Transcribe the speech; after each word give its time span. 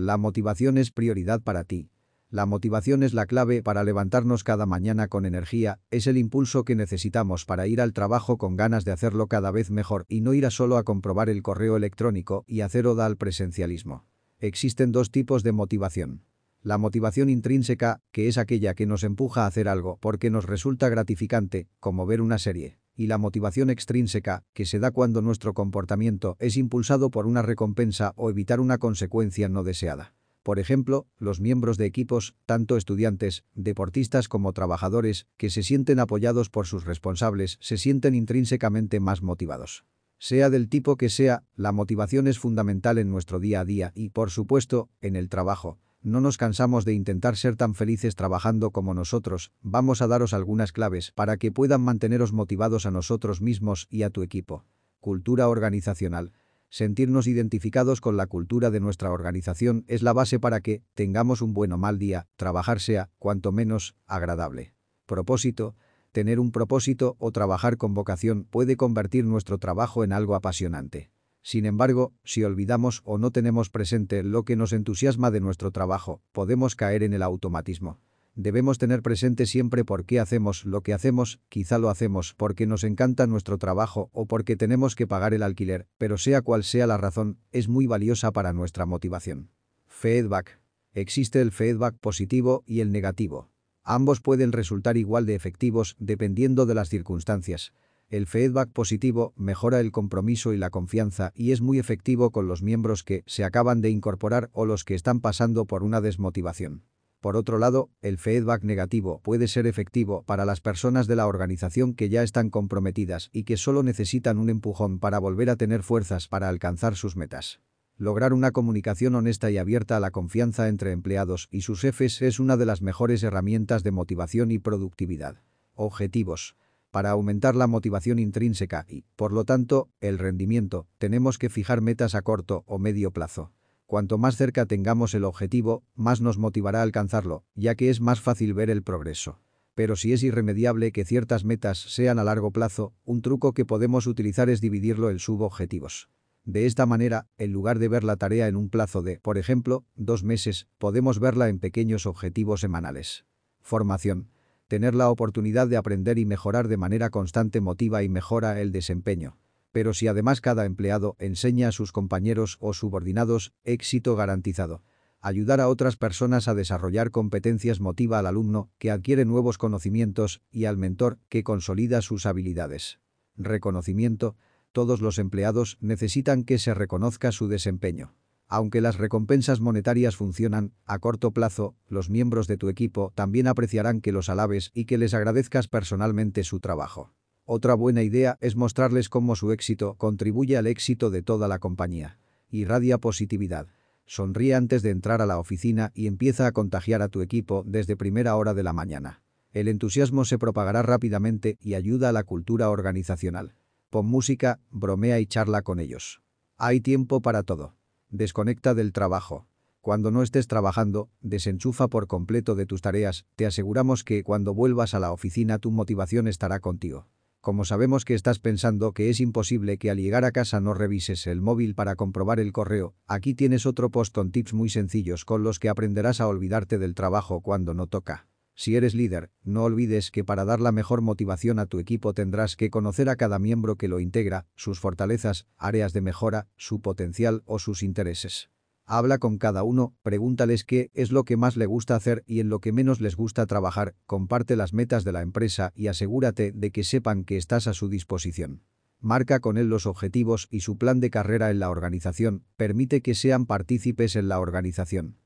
La 0.00 0.16
motivación 0.16 0.78
es 0.78 0.92
prioridad 0.92 1.42
para 1.42 1.64
ti. 1.64 1.90
La 2.30 2.46
motivación 2.46 3.02
es 3.02 3.14
la 3.14 3.26
clave 3.26 3.64
para 3.64 3.82
levantarnos 3.82 4.44
cada 4.44 4.64
mañana 4.64 5.08
con 5.08 5.26
energía, 5.26 5.80
es 5.90 6.06
el 6.06 6.16
impulso 6.16 6.64
que 6.64 6.76
necesitamos 6.76 7.44
para 7.44 7.66
ir 7.66 7.80
al 7.80 7.92
trabajo 7.92 8.38
con 8.38 8.54
ganas 8.54 8.84
de 8.84 8.92
hacerlo 8.92 9.26
cada 9.26 9.50
vez 9.50 9.72
mejor 9.72 10.06
y 10.08 10.20
no 10.20 10.34
ir 10.34 10.46
a 10.46 10.50
solo 10.50 10.76
a 10.76 10.84
comprobar 10.84 11.28
el 11.28 11.42
correo 11.42 11.76
electrónico 11.76 12.44
y 12.46 12.60
hacer 12.60 12.86
oda 12.86 13.06
al 13.06 13.16
presencialismo. 13.16 14.06
Existen 14.38 14.92
dos 14.92 15.10
tipos 15.10 15.42
de 15.42 15.50
motivación. 15.50 16.22
La 16.62 16.78
motivación 16.78 17.28
intrínseca, 17.28 18.00
que 18.12 18.28
es 18.28 18.38
aquella 18.38 18.74
que 18.74 18.86
nos 18.86 19.02
empuja 19.02 19.42
a 19.42 19.46
hacer 19.46 19.66
algo 19.68 19.98
porque 20.00 20.30
nos 20.30 20.44
resulta 20.44 20.88
gratificante, 20.88 21.66
como 21.80 22.06
ver 22.06 22.20
una 22.20 22.38
serie. 22.38 22.78
Y 22.98 23.06
la 23.06 23.16
motivación 23.16 23.70
extrínseca, 23.70 24.42
que 24.54 24.66
se 24.66 24.80
da 24.80 24.90
cuando 24.90 25.22
nuestro 25.22 25.54
comportamiento 25.54 26.36
es 26.40 26.56
impulsado 26.56 27.12
por 27.12 27.28
una 27.28 27.42
recompensa 27.42 28.12
o 28.16 28.28
evitar 28.28 28.58
una 28.58 28.78
consecuencia 28.78 29.48
no 29.48 29.62
deseada. 29.62 30.16
Por 30.42 30.58
ejemplo, 30.58 31.06
los 31.16 31.40
miembros 31.40 31.78
de 31.78 31.86
equipos, 31.86 32.34
tanto 32.44 32.76
estudiantes, 32.76 33.44
deportistas 33.54 34.26
como 34.26 34.52
trabajadores, 34.52 35.28
que 35.36 35.48
se 35.48 35.62
sienten 35.62 36.00
apoyados 36.00 36.50
por 36.50 36.66
sus 36.66 36.86
responsables, 36.86 37.58
se 37.60 37.78
sienten 37.78 38.16
intrínsecamente 38.16 38.98
más 38.98 39.22
motivados. 39.22 39.84
Sea 40.18 40.50
del 40.50 40.68
tipo 40.68 40.96
que 40.96 41.08
sea, 41.08 41.44
la 41.54 41.70
motivación 41.70 42.26
es 42.26 42.40
fundamental 42.40 42.98
en 42.98 43.12
nuestro 43.12 43.38
día 43.38 43.60
a 43.60 43.64
día 43.64 43.92
y, 43.94 44.08
por 44.08 44.30
supuesto, 44.30 44.90
en 45.00 45.14
el 45.14 45.28
trabajo. 45.28 45.78
No 46.02 46.20
nos 46.20 46.36
cansamos 46.36 46.84
de 46.84 46.92
intentar 46.92 47.36
ser 47.36 47.56
tan 47.56 47.74
felices 47.74 48.14
trabajando 48.14 48.70
como 48.70 48.94
nosotros, 48.94 49.52
vamos 49.62 50.00
a 50.00 50.06
daros 50.06 50.32
algunas 50.32 50.70
claves 50.70 51.10
para 51.12 51.36
que 51.38 51.50
puedan 51.50 51.80
manteneros 51.80 52.32
motivados 52.32 52.86
a 52.86 52.92
nosotros 52.92 53.40
mismos 53.40 53.88
y 53.90 54.04
a 54.04 54.10
tu 54.10 54.22
equipo. 54.22 54.64
Cultura 55.00 55.48
organizacional. 55.48 56.32
Sentirnos 56.70 57.26
identificados 57.26 58.00
con 58.00 58.16
la 58.16 58.26
cultura 58.26 58.70
de 58.70 58.78
nuestra 58.78 59.10
organización 59.10 59.84
es 59.88 60.02
la 60.02 60.12
base 60.12 60.38
para 60.38 60.60
que, 60.60 60.82
tengamos 60.94 61.42
un 61.42 61.52
buen 61.52 61.72
o 61.72 61.78
mal 61.78 61.98
día, 61.98 62.28
trabajar 62.36 62.78
sea, 62.78 63.10
cuanto 63.18 63.52
menos, 63.52 63.96
agradable. 64.06 64.74
Propósito. 65.06 65.74
Tener 66.12 66.40
un 66.40 66.52
propósito 66.52 67.16
o 67.18 67.32
trabajar 67.32 67.76
con 67.76 67.94
vocación 67.94 68.44
puede 68.44 68.76
convertir 68.76 69.24
nuestro 69.24 69.58
trabajo 69.58 70.04
en 70.04 70.12
algo 70.12 70.34
apasionante. 70.34 71.10
Sin 71.48 71.64
embargo, 71.64 72.12
si 72.24 72.44
olvidamos 72.44 73.00
o 73.06 73.16
no 73.16 73.30
tenemos 73.30 73.70
presente 73.70 74.22
lo 74.22 74.44
que 74.44 74.54
nos 74.54 74.74
entusiasma 74.74 75.30
de 75.30 75.40
nuestro 75.40 75.70
trabajo, 75.70 76.20
podemos 76.32 76.76
caer 76.76 77.02
en 77.02 77.14
el 77.14 77.22
automatismo. 77.22 78.00
Debemos 78.34 78.76
tener 78.76 79.00
presente 79.00 79.46
siempre 79.46 79.82
por 79.82 80.04
qué 80.04 80.20
hacemos 80.20 80.66
lo 80.66 80.82
que 80.82 80.92
hacemos, 80.92 81.40
quizá 81.48 81.78
lo 81.78 81.88
hacemos 81.88 82.34
porque 82.34 82.66
nos 82.66 82.84
encanta 82.84 83.26
nuestro 83.26 83.56
trabajo 83.56 84.10
o 84.12 84.26
porque 84.26 84.56
tenemos 84.56 84.94
que 84.94 85.06
pagar 85.06 85.32
el 85.32 85.42
alquiler, 85.42 85.86
pero 85.96 86.18
sea 86.18 86.42
cual 86.42 86.64
sea 86.64 86.86
la 86.86 86.98
razón, 86.98 87.38
es 87.50 87.66
muy 87.66 87.86
valiosa 87.86 88.30
para 88.30 88.52
nuestra 88.52 88.84
motivación. 88.84 89.48
Feedback. 89.86 90.60
Existe 90.92 91.40
el 91.40 91.50
feedback 91.50 91.96
positivo 91.98 92.62
y 92.66 92.80
el 92.80 92.92
negativo. 92.92 93.48
Ambos 93.84 94.20
pueden 94.20 94.52
resultar 94.52 94.98
igual 94.98 95.24
de 95.24 95.34
efectivos 95.34 95.96
dependiendo 95.98 96.66
de 96.66 96.74
las 96.74 96.90
circunstancias. 96.90 97.72
El 98.10 98.26
feedback 98.26 98.70
positivo 98.72 99.34
mejora 99.36 99.80
el 99.80 99.92
compromiso 99.92 100.54
y 100.54 100.56
la 100.56 100.70
confianza 100.70 101.30
y 101.34 101.52
es 101.52 101.60
muy 101.60 101.78
efectivo 101.78 102.30
con 102.30 102.48
los 102.48 102.62
miembros 102.62 103.04
que 103.04 103.22
se 103.26 103.44
acaban 103.44 103.82
de 103.82 103.90
incorporar 103.90 104.48
o 104.54 104.64
los 104.64 104.84
que 104.84 104.94
están 104.94 105.20
pasando 105.20 105.66
por 105.66 105.82
una 105.82 106.00
desmotivación. 106.00 106.84
Por 107.20 107.36
otro 107.36 107.58
lado, 107.58 107.90
el 108.00 108.16
feedback 108.16 108.64
negativo 108.64 109.20
puede 109.20 109.46
ser 109.46 109.66
efectivo 109.66 110.22
para 110.22 110.46
las 110.46 110.62
personas 110.62 111.06
de 111.06 111.16
la 111.16 111.26
organización 111.26 111.92
que 111.92 112.08
ya 112.08 112.22
están 112.22 112.48
comprometidas 112.48 113.28
y 113.30 113.44
que 113.44 113.58
solo 113.58 113.82
necesitan 113.82 114.38
un 114.38 114.48
empujón 114.48 115.00
para 115.00 115.18
volver 115.18 115.50
a 115.50 115.56
tener 115.56 115.82
fuerzas 115.82 116.28
para 116.28 116.48
alcanzar 116.48 116.96
sus 116.96 117.14
metas. 117.14 117.60
Lograr 117.98 118.32
una 118.32 118.52
comunicación 118.52 119.16
honesta 119.16 119.50
y 119.50 119.58
abierta 119.58 119.98
a 119.98 120.00
la 120.00 120.12
confianza 120.12 120.68
entre 120.68 120.92
empleados 120.92 121.48
y 121.50 121.60
sus 121.60 121.82
jefes 121.82 122.22
es 122.22 122.40
una 122.40 122.56
de 122.56 122.64
las 122.64 122.80
mejores 122.80 123.22
herramientas 123.22 123.82
de 123.82 123.90
motivación 123.90 124.50
y 124.50 124.58
productividad. 124.58 125.42
Objetivos. 125.74 126.56
Para 126.90 127.10
aumentar 127.10 127.54
la 127.54 127.66
motivación 127.66 128.18
intrínseca 128.18 128.86
y, 128.88 129.04
por 129.14 129.32
lo 129.32 129.44
tanto, 129.44 129.90
el 130.00 130.18
rendimiento, 130.18 130.86
tenemos 130.96 131.36
que 131.36 131.50
fijar 131.50 131.82
metas 131.82 132.14
a 132.14 132.22
corto 132.22 132.64
o 132.66 132.78
medio 132.78 133.10
plazo. 133.10 133.52
Cuanto 133.84 134.18
más 134.18 134.36
cerca 134.36 134.66
tengamos 134.66 135.14
el 135.14 135.24
objetivo, 135.24 135.84
más 135.94 136.20
nos 136.20 136.38
motivará 136.38 136.80
a 136.80 136.82
alcanzarlo, 136.82 137.44
ya 137.54 137.74
que 137.74 137.90
es 137.90 138.00
más 138.00 138.20
fácil 138.20 138.54
ver 138.54 138.70
el 138.70 138.82
progreso. 138.82 139.40
Pero 139.74 139.96
si 139.96 140.12
es 140.12 140.22
irremediable 140.22 140.92
que 140.92 141.04
ciertas 141.04 141.44
metas 141.44 141.78
sean 141.78 142.18
a 142.18 142.24
largo 142.24 142.50
plazo, 142.50 142.94
un 143.04 143.22
truco 143.22 143.52
que 143.52 143.64
podemos 143.64 144.06
utilizar 144.06 144.50
es 144.50 144.60
dividirlo 144.60 145.10
en 145.10 145.18
subobjetivos. 145.18 146.10
De 146.44 146.66
esta 146.66 146.86
manera, 146.86 147.28
en 147.36 147.52
lugar 147.52 147.78
de 147.78 147.88
ver 147.88 148.04
la 148.04 148.16
tarea 148.16 148.48
en 148.48 148.56
un 148.56 148.70
plazo 148.70 149.02
de, 149.02 149.20
por 149.20 149.36
ejemplo, 149.36 149.84
dos 149.94 150.24
meses, 150.24 150.66
podemos 150.78 151.20
verla 151.20 151.48
en 151.48 151.58
pequeños 151.58 152.06
objetivos 152.06 152.60
semanales. 152.60 153.26
Formación. 153.60 154.30
Tener 154.68 154.94
la 154.94 155.08
oportunidad 155.08 155.66
de 155.66 155.78
aprender 155.78 156.18
y 156.18 156.26
mejorar 156.26 156.68
de 156.68 156.76
manera 156.76 157.08
constante 157.08 157.62
motiva 157.62 158.02
y 158.02 158.10
mejora 158.10 158.60
el 158.60 158.70
desempeño. 158.70 159.38
Pero 159.72 159.94
si 159.94 160.08
además 160.08 160.42
cada 160.42 160.66
empleado 160.66 161.16
enseña 161.18 161.68
a 161.68 161.72
sus 161.72 161.90
compañeros 161.90 162.58
o 162.60 162.74
subordinados, 162.74 163.54
éxito 163.64 164.14
garantizado. 164.14 164.82
Ayudar 165.20 165.60
a 165.60 165.68
otras 165.68 165.96
personas 165.96 166.48
a 166.48 166.54
desarrollar 166.54 167.10
competencias 167.10 167.80
motiva 167.80 168.18
al 168.18 168.26
alumno, 168.26 168.70
que 168.78 168.90
adquiere 168.90 169.24
nuevos 169.24 169.56
conocimientos, 169.56 170.42
y 170.50 170.66
al 170.66 170.76
mentor, 170.76 171.18
que 171.30 171.42
consolida 171.42 172.02
sus 172.02 172.26
habilidades. 172.26 173.00
Reconocimiento. 173.36 174.36
Todos 174.72 175.00
los 175.00 175.18
empleados 175.18 175.78
necesitan 175.80 176.44
que 176.44 176.58
se 176.58 176.74
reconozca 176.74 177.32
su 177.32 177.48
desempeño. 177.48 178.14
Aunque 178.48 178.80
las 178.80 178.96
recompensas 178.96 179.60
monetarias 179.60 180.16
funcionan, 180.16 180.72
a 180.86 180.98
corto 180.98 181.32
plazo, 181.32 181.76
los 181.86 182.08
miembros 182.08 182.46
de 182.46 182.56
tu 182.56 182.70
equipo 182.70 183.12
también 183.14 183.46
apreciarán 183.46 184.00
que 184.00 184.10
los 184.10 184.30
alabes 184.30 184.70
y 184.72 184.86
que 184.86 184.96
les 184.96 185.12
agradezcas 185.12 185.68
personalmente 185.68 186.42
su 186.44 186.58
trabajo. 186.58 187.12
Otra 187.44 187.74
buena 187.74 188.02
idea 188.02 188.38
es 188.40 188.56
mostrarles 188.56 189.10
cómo 189.10 189.36
su 189.36 189.52
éxito 189.52 189.94
contribuye 189.96 190.56
al 190.56 190.66
éxito 190.66 191.10
de 191.10 191.22
toda 191.22 191.46
la 191.46 191.58
compañía. 191.58 192.18
Irradia 192.50 192.96
positividad. 192.98 193.68
Sonríe 194.06 194.54
antes 194.54 194.82
de 194.82 194.90
entrar 194.90 195.20
a 195.20 195.26
la 195.26 195.38
oficina 195.38 195.92
y 195.94 196.06
empieza 196.06 196.46
a 196.46 196.52
contagiar 196.52 197.02
a 197.02 197.08
tu 197.08 197.20
equipo 197.20 197.62
desde 197.66 197.96
primera 197.96 198.36
hora 198.36 198.54
de 198.54 198.62
la 198.62 198.72
mañana. 198.72 199.22
El 199.52 199.68
entusiasmo 199.68 200.24
se 200.24 200.38
propagará 200.38 200.82
rápidamente 200.82 201.58
y 201.60 201.74
ayuda 201.74 202.08
a 202.08 202.12
la 202.12 202.24
cultura 202.24 202.70
organizacional. 202.70 203.54
Pon 203.90 204.06
música, 204.06 204.60
bromea 204.70 205.20
y 205.20 205.26
charla 205.26 205.60
con 205.60 205.80
ellos. 205.80 206.22
Hay 206.56 206.80
tiempo 206.80 207.20
para 207.20 207.42
todo. 207.42 207.77
Desconecta 208.10 208.72
del 208.74 208.92
trabajo. 208.92 209.46
Cuando 209.82 210.10
no 210.10 210.22
estés 210.22 210.46
trabajando, 210.46 211.10
desenchufa 211.20 211.88
por 211.88 212.06
completo 212.06 212.54
de 212.54 212.64
tus 212.64 212.80
tareas, 212.80 213.26
te 213.36 213.44
aseguramos 213.44 214.02
que 214.02 214.22
cuando 214.22 214.54
vuelvas 214.54 214.94
a 214.94 214.98
la 214.98 215.12
oficina 215.12 215.58
tu 215.58 215.70
motivación 215.70 216.26
estará 216.26 216.60
contigo. 216.60 217.06
Como 217.40 217.64
sabemos 217.64 218.04
que 218.04 218.14
estás 218.14 218.38
pensando 218.38 218.92
que 218.92 219.10
es 219.10 219.20
imposible 219.20 219.76
que 219.76 219.90
al 219.90 219.98
llegar 219.98 220.24
a 220.24 220.32
casa 220.32 220.60
no 220.60 220.74
revises 220.74 221.26
el 221.26 221.40
móvil 221.40 221.74
para 221.74 221.96
comprobar 221.96 222.40
el 222.40 222.52
correo, 222.52 222.94
aquí 223.06 223.34
tienes 223.34 223.66
otro 223.66 223.90
post 223.90 224.14
con 224.14 224.32
tips 224.32 224.54
muy 224.54 224.70
sencillos 224.70 225.24
con 225.24 225.42
los 225.42 225.58
que 225.58 225.68
aprenderás 225.68 226.20
a 226.20 226.28
olvidarte 226.28 226.78
del 226.78 226.94
trabajo 226.94 227.40
cuando 227.42 227.74
no 227.74 227.86
toca. 227.86 228.27
Si 228.58 228.74
eres 228.74 228.92
líder, 228.92 229.30
no 229.44 229.62
olvides 229.62 230.10
que 230.10 230.24
para 230.24 230.44
dar 230.44 230.60
la 230.60 230.72
mejor 230.72 231.00
motivación 231.00 231.60
a 231.60 231.66
tu 231.66 231.78
equipo 231.78 232.12
tendrás 232.12 232.56
que 232.56 232.70
conocer 232.70 233.08
a 233.08 233.14
cada 233.14 233.38
miembro 233.38 233.76
que 233.76 233.86
lo 233.86 234.00
integra, 234.00 234.48
sus 234.56 234.80
fortalezas, 234.80 235.46
áreas 235.56 235.92
de 235.92 236.00
mejora, 236.00 236.48
su 236.56 236.80
potencial 236.80 237.44
o 237.46 237.60
sus 237.60 237.84
intereses. 237.84 238.50
Habla 238.84 239.18
con 239.18 239.38
cada 239.38 239.62
uno, 239.62 239.94
pregúntales 240.02 240.64
qué 240.64 240.90
es 240.92 241.12
lo 241.12 241.22
que 241.22 241.36
más 241.36 241.56
le 241.56 241.66
gusta 241.66 241.94
hacer 241.94 242.24
y 242.26 242.40
en 242.40 242.48
lo 242.48 242.58
que 242.58 242.72
menos 242.72 243.00
les 243.00 243.14
gusta 243.14 243.46
trabajar, 243.46 243.94
comparte 244.06 244.56
las 244.56 244.74
metas 244.74 245.04
de 245.04 245.12
la 245.12 245.22
empresa 245.22 245.70
y 245.76 245.86
asegúrate 245.86 246.50
de 246.50 246.72
que 246.72 246.82
sepan 246.82 247.22
que 247.22 247.36
estás 247.36 247.68
a 247.68 247.74
su 247.74 247.88
disposición. 247.88 248.64
Marca 248.98 249.38
con 249.38 249.56
él 249.56 249.68
los 249.68 249.86
objetivos 249.86 250.48
y 250.50 250.62
su 250.62 250.78
plan 250.78 250.98
de 250.98 251.10
carrera 251.10 251.52
en 251.52 251.60
la 251.60 251.70
organización, 251.70 252.42
permite 252.56 253.02
que 253.02 253.14
sean 253.14 253.46
partícipes 253.46 254.16
en 254.16 254.26
la 254.26 254.40
organización. 254.40 255.16